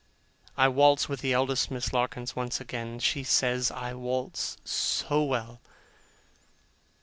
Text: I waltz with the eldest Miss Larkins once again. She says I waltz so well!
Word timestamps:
I 0.57 0.67
waltz 0.67 1.07
with 1.07 1.21
the 1.21 1.33
eldest 1.33 1.69
Miss 1.69 1.93
Larkins 1.93 2.35
once 2.35 2.59
again. 2.59 2.97
She 2.97 3.23
says 3.23 3.69
I 3.69 3.93
waltz 3.93 4.57
so 4.65 5.21
well! 5.21 5.61